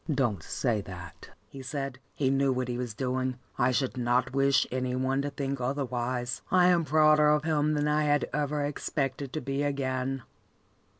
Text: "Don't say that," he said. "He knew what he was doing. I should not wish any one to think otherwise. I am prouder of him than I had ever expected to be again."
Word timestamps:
"Don't 0.11 0.41
say 0.41 0.81
that," 0.81 1.29
he 1.47 1.61
said. 1.61 1.99
"He 2.15 2.31
knew 2.31 2.51
what 2.51 2.67
he 2.69 2.75
was 2.75 2.95
doing. 2.95 3.37
I 3.59 3.69
should 3.69 3.97
not 3.97 4.33
wish 4.33 4.65
any 4.71 4.95
one 4.95 5.21
to 5.21 5.29
think 5.29 5.61
otherwise. 5.61 6.41
I 6.49 6.69
am 6.69 6.85
prouder 6.85 7.29
of 7.29 7.43
him 7.43 7.75
than 7.75 7.87
I 7.87 8.05
had 8.05 8.27
ever 8.33 8.65
expected 8.65 9.31
to 9.33 9.41
be 9.41 9.61
again." 9.61 10.23